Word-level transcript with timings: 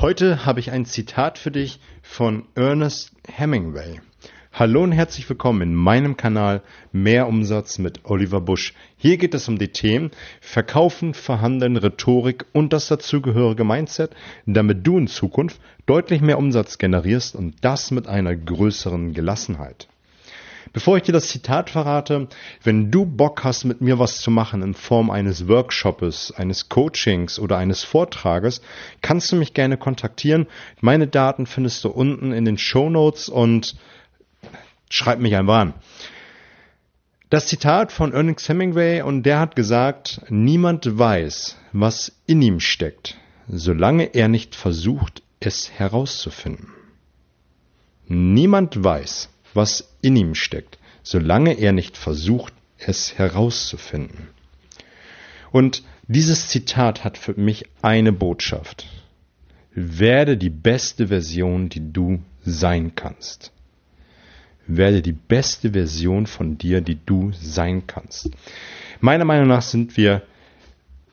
Heute 0.00 0.46
habe 0.46 0.60
ich 0.60 0.70
ein 0.70 0.84
Zitat 0.84 1.38
für 1.38 1.50
dich 1.50 1.80
von 2.02 2.44
Ernest 2.54 3.10
Hemingway. 3.26 4.00
Hallo 4.52 4.84
und 4.84 4.92
herzlich 4.92 5.28
willkommen 5.28 5.60
in 5.60 5.74
meinem 5.74 6.16
Kanal 6.16 6.62
Mehr 6.92 7.26
Umsatz 7.26 7.80
mit 7.80 8.04
Oliver 8.04 8.40
Busch. 8.40 8.74
Hier 8.96 9.16
geht 9.16 9.34
es 9.34 9.48
um 9.48 9.58
die 9.58 9.72
Themen 9.72 10.12
Verkaufen, 10.40 11.14
Verhandeln, 11.14 11.76
Rhetorik 11.76 12.44
und 12.52 12.72
das 12.72 12.86
dazugehörige 12.86 13.64
Mindset, 13.64 14.14
damit 14.46 14.86
du 14.86 14.98
in 14.98 15.08
Zukunft 15.08 15.60
deutlich 15.86 16.20
mehr 16.20 16.38
Umsatz 16.38 16.78
generierst 16.78 17.34
und 17.34 17.56
das 17.62 17.90
mit 17.90 18.06
einer 18.06 18.36
größeren 18.36 19.14
Gelassenheit. 19.14 19.88
Bevor 20.72 20.96
ich 20.96 21.02
dir 21.02 21.12
das 21.12 21.28
Zitat 21.28 21.70
verrate, 21.70 22.28
wenn 22.62 22.90
du 22.90 23.06
Bock 23.06 23.44
hast, 23.44 23.64
mit 23.64 23.80
mir 23.80 23.98
was 23.98 24.20
zu 24.20 24.30
machen 24.30 24.62
in 24.62 24.74
Form 24.74 25.10
eines 25.10 25.48
Workshops, 25.48 26.32
eines 26.32 26.68
Coachings 26.68 27.38
oder 27.38 27.56
eines 27.56 27.84
Vortrages, 27.84 28.60
kannst 29.00 29.32
du 29.32 29.36
mich 29.36 29.54
gerne 29.54 29.76
kontaktieren. 29.76 30.46
Meine 30.80 31.06
Daten 31.06 31.46
findest 31.46 31.84
du 31.84 31.88
unten 31.88 32.32
in 32.32 32.44
den 32.44 32.58
Show 32.58 32.90
Notes 32.90 33.28
und 33.28 33.76
schreib 34.90 35.20
mich 35.20 35.36
einfach 35.36 35.58
an. 35.58 35.74
Das 37.30 37.46
Zitat 37.46 37.92
von 37.92 38.14
Ernest 38.14 38.48
Hemingway 38.48 39.02
und 39.02 39.24
der 39.24 39.38
hat 39.38 39.54
gesagt, 39.54 40.22
niemand 40.30 40.98
weiß, 40.98 41.56
was 41.72 42.12
in 42.26 42.40
ihm 42.40 42.58
steckt, 42.58 43.16
solange 43.48 44.14
er 44.14 44.28
nicht 44.28 44.54
versucht, 44.54 45.22
es 45.38 45.70
herauszufinden. 45.70 46.72
Niemand 48.06 48.82
weiß, 48.82 49.28
was 49.58 49.96
in 50.00 50.16
ihm 50.16 50.34
steckt, 50.34 50.78
solange 51.02 51.52
er 51.52 51.72
nicht 51.72 51.96
versucht, 51.96 52.54
es 52.78 53.18
herauszufinden. 53.18 54.28
Und 55.50 55.82
dieses 56.06 56.48
Zitat 56.48 57.02
hat 57.04 57.18
für 57.18 57.34
mich 57.34 57.64
eine 57.82 58.12
Botschaft. 58.12 58.86
Werde 59.74 60.36
die 60.36 60.50
beste 60.50 61.08
Version, 61.08 61.68
die 61.68 61.92
du 61.92 62.20
sein 62.44 62.94
kannst. 62.94 63.52
Werde 64.68 65.02
die 65.02 65.18
beste 65.34 65.72
Version 65.72 66.26
von 66.26 66.56
dir, 66.56 66.80
die 66.80 66.98
du 67.04 67.32
sein 67.32 67.86
kannst. 67.86 68.30
Meiner 69.00 69.24
Meinung 69.24 69.48
nach 69.48 69.62
sind 69.62 69.96
wir 69.96 70.22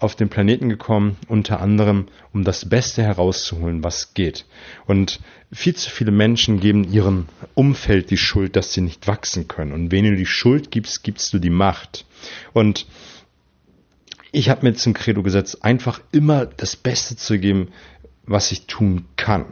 auf 0.00 0.16
den 0.16 0.28
Planeten 0.28 0.68
gekommen, 0.68 1.16
unter 1.28 1.60
anderem, 1.60 2.06
um 2.32 2.42
das 2.42 2.68
Beste 2.68 3.02
herauszuholen, 3.02 3.84
was 3.84 4.14
geht. 4.14 4.46
Und 4.86 5.20
viel 5.52 5.74
zu 5.74 5.90
viele 5.90 6.10
Menschen 6.10 6.58
geben 6.60 6.90
ihrem 6.90 7.26
Umfeld 7.54 8.10
die 8.10 8.16
Schuld, 8.16 8.56
dass 8.56 8.72
sie 8.72 8.80
nicht 8.80 9.06
wachsen 9.06 9.46
können. 9.46 9.72
Und 9.72 9.92
wenn 9.92 10.04
du 10.04 10.16
die 10.16 10.26
Schuld 10.26 10.70
gibst, 10.70 11.04
gibst 11.04 11.32
du 11.32 11.38
die 11.38 11.50
Macht. 11.50 12.06
Und 12.52 12.86
ich 14.32 14.48
habe 14.48 14.66
mir 14.66 14.74
zum 14.74 14.94
Credo 14.94 15.22
gesetzt, 15.22 15.64
einfach 15.64 16.00
immer 16.12 16.46
das 16.46 16.76
Beste 16.76 17.16
zu 17.16 17.38
geben, 17.38 17.68
was 18.24 18.52
ich 18.52 18.66
tun 18.66 19.06
kann. 19.16 19.46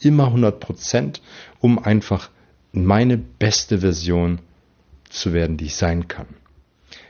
Immer 0.00 0.26
100 0.26 0.60
Prozent, 0.60 1.22
um 1.60 1.78
einfach 1.78 2.30
meine 2.72 3.16
beste 3.16 3.78
Version 3.78 4.40
zu 5.08 5.32
werden, 5.32 5.56
die 5.56 5.66
ich 5.66 5.76
sein 5.76 6.06
kann. 6.08 6.26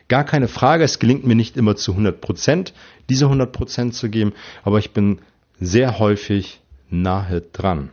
Gar 0.09 0.25
keine 0.25 0.48
Frage, 0.48 0.84
es 0.84 0.98
gelingt 0.98 1.27
mir 1.27 1.34
nicht 1.34 1.56
immer 1.56 1.77
zu 1.77 1.92
100 1.92 2.20
Prozent, 2.20 2.73
diese 3.11 3.27
100 3.27 3.53
Prozent 3.53 3.95
zu 3.95 4.09
geben, 4.09 4.33
aber 4.65 4.78
ich 4.78 4.92
bin 4.92 5.20
sehr 5.61 5.98
häufig 5.98 6.61
nahe 6.91 7.42
dran. 7.42 7.91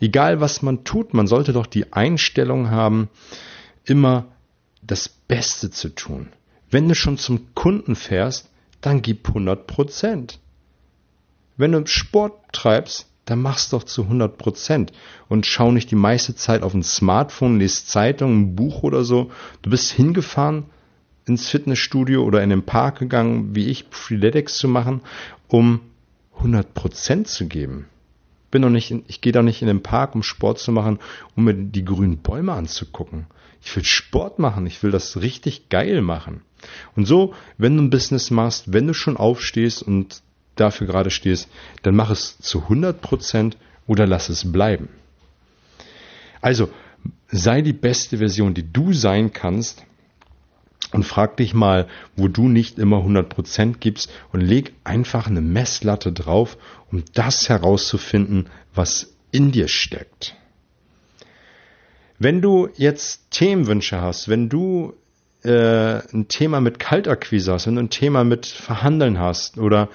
Egal 0.00 0.40
was 0.40 0.62
man 0.62 0.84
tut, 0.84 1.14
man 1.14 1.26
sollte 1.26 1.52
doch 1.52 1.66
die 1.66 1.92
Einstellung 1.92 2.70
haben, 2.70 3.08
immer 3.84 4.26
das 4.82 5.08
Beste 5.08 5.70
zu 5.70 5.88
tun. 5.90 6.28
Wenn 6.70 6.88
du 6.88 6.94
schon 6.94 7.18
zum 7.18 7.54
Kunden 7.54 7.96
fährst, 7.96 8.50
dann 8.80 9.02
gib 9.02 9.28
100 9.28 9.66
Prozent. 9.66 10.38
Wenn 11.56 11.72
du 11.72 11.86
Sport 11.86 12.34
treibst, 12.52 13.06
dann 13.24 13.40
mach's 13.40 13.70
doch 13.70 13.84
zu 13.84 14.02
100 14.04 14.36
Prozent 14.38 14.92
und 15.28 15.46
schau 15.46 15.70
nicht 15.70 15.90
die 15.90 15.96
meiste 15.96 16.34
Zeit 16.34 16.62
auf 16.62 16.74
ein 16.74 16.82
Smartphone, 16.82 17.58
liest 17.58 17.88
Zeitung, 17.88 18.40
ein 18.40 18.56
Buch 18.56 18.82
oder 18.82 19.04
so. 19.04 19.30
Du 19.62 19.70
bist 19.70 19.92
hingefahren, 19.92 20.64
ins 21.26 21.48
Fitnessstudio 21.48 22.24
oder 22.24 22.42
in 22.42 22.50
den 22.50 22.64
Park 22.64 22.98
gegangen, 22.98 23.54
wie 23.54 23.68
ich, 23.68 23.86
Freeletics 23.90 24.56
zu 24.56 24.68
machen, 24.68 25.00
um 25.48 25.80
100% 26.40 27.24
zu 27.24 27.46
geben. 27.46 27.86
Bin 28.50 28.62
doch 28.62 28.70
nicht 28.70 28.90
in, 28.90 29.04
ich 29.06 29.20
gehe 29.20 29.32
doch 29.32 29.42
nicht 29.42 29.62
in 29.62 29.68
den 29.68 29.82
Park, 29.82 30.14
um 30.14 30.22
Sport 30.22 30.58
zu 30.58 30.72
machen, 30.72 30.98
um 31.36 31.44
mir 31.44 31.54
die 31.54 31.84
grünen 31.84 32.18
Bäume 32.18 32.52
anzugucken. 32.52 33.26
Ich 33.64 33.74
will 33.76 33.84
Sport 33.84 34.38
machen, 34.38 34.66
ich 34.66 34.82
will 34.82 34.90
das 34.90 35.20
richtig 35.20 35.68
geil 35.68 36.02
machen. 36.02 36.42
Und 36.96 37.06
so, 37.06 37.34
wenn 37.58 37.76
du 37.76 37.84
ein 37.84 37.90
Business 37.90 38.30
machst, 38.30 38.72
wenn 38.72 38.86
du 38.86 38.94
schon 38.94 39.16
aufstehst 39.16 39.82
und 39.82 40.22
dafür 40.56 40.86
gerade 40.86 41.10
stehst, 41.10 41.48
dann 41.82 41.94
mach 41.94 42.10
es 42.10 42.38
zu 42.38 42.64
100% 42.64 43.54
oder 43.86 44.06
lass 44.06 44.28
es 44.28 44.50
bleiben. 44.50 44.88
Also, 46.40 46.68
sei 47.28 47.62
die 47.62 47.72
beste 47.72 48.18
Version, 48.18 48.52
die 48.52 48.70
du 48.70 48.92
sein 48.92 49.32
kannst 49.32 49.84
und 50.92 51.04
frag 51.04 51.36
dich 51.38 51.54
mal, 51.54 51.88
wo 52.16 52.28
du 52.28 52.48
nicht 52.48 52.78
immer 52.78 52.98
100% 52.98 53.78
gibst 53.80 54.10
und 54.32 54.40
leg 54.40 54.74
einfach 54.84 55.26
eine 55.26 55.40
Messlatte 55.40 56.12
drauf, 56.12 56.56
um 56.90 57.02
das 57.14 57.48
herauszufinden, 57.48 58.48
was 58.74 59.14
in 59.30 59.50
dir 59.52 59.68
steckt. 59.68 60.36
Wenn 62.18 62.40
du 62.40 62.68
jetzt 62.76 63.30
Themenwünsche 63.30 64.00
hast, 64.00 64.28
wenn 64.28 64.48
du 64.48 64.94
äh, 65.44 66.00
ein 66.12 66.28
Thema 66.28 66.60
mit 66.60 66.78
Kaltakquise 66.78 67.52
hast, 67.52 67.66
wenn 67.66 67.76
du 67.76 67.82
ein 67.82 67.90
Thema 67.90 68.24
mit 68.24 68.46
Verhandeln 68.46 69.18
hast 69.18 69.58
oder 69.58 69.88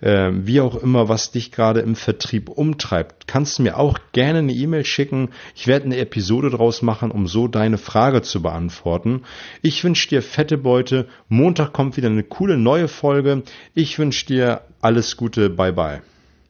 äh, 0.00 0.30
wie 0.32 0.60
auch 0.60 0.76
immer, 0.76 1.08
was 1.08 1.30
dich 1.30 1.50
gerade 1.50 1.80
im 1.80 1.96
Vertrieb 1.96 2.48
umtreibt, 2.48 3.26
kannst 3.26 3.58
du 3.58 3.62
mir 3.62 3.78
auch 3.78 3.98
gerne 4.12 4.40
eine 4.40 4.52
E-Mail 4.52 4.84
schicken. 4.84 5.30
Ich 5.54 5.66
werde 5.66 5.86
eine 5.86 5.96
Episode 5.98 6.50
draus 6.50 6.82
machen, 6.82 7.10
um 7.10 7.26
so 7.26 7.48
deine 7.48 7.78
Frage 7.78 8.22
zu 8.22 8.42
beantworten. 8.42 9.22
Ich 9.62 9.84
wünsche 9.84 10.08
dir 10.08 10.22
fette 10.22 10.58
Beute. 10.58 11.08
Montag 11.28 11.72
kommt 11.72 11.96
wieder 11.96 12.08
eine 12.08 12.24
coole 12.24 12.56
neue 12.56 12.88
Folge. 12.88 13.42
Ich 13.74 13.98
wünsche 13.98 14.26
dir 14.26 14.62
alles 14.80 15.16
Gute. 15.16 15.50
Bye 15.50 15.72
bye. 15.72 16.13